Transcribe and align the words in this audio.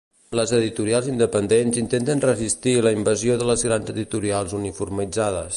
Les 0.37 0.53
editorials 0.59 1.09
independents 1.11 1.77
intenten 1.83 2.25
resistir 2.25 2.75
la 2.89 2.95
invasió 2.99 3.39
de 3.43 3.51
les 3.53 3.67
grans 3.69 3.95
editorials 3.97 4.61
uniformitzades. 4.65 5.49